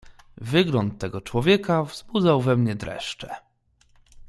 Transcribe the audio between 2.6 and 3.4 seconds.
dreszcze."